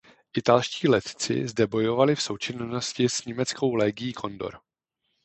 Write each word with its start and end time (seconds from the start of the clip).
Italští 0.37 0.87
letci 0.87 1.47
zde 1.47 1.67
bojovali 1.67 2.15
v 2.15 2.21
součinnosti 2.21 3.09
s 3.09 3.25
německou 3.25 3.75
Legií 3.75 4.13
Condor. 4.13 4.59